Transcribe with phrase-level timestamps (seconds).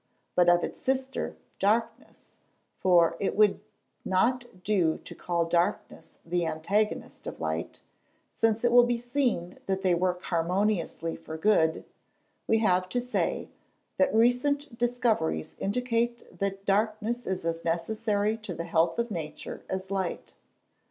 [0.33, 2.35] But of its sister, Darkness
[2.79, 3.59] for it would
[4.03, 7.81] not do now to call darkness the antagonist of light,
[8.35, 11.85] since it will be seen that they work harmoniously for good
[12.47, 13.49] we have to say,
[13.99, 19.91] that recent discoveries indicate that darkness is as necessary to the health of nature as
[19.91, 20.33] light.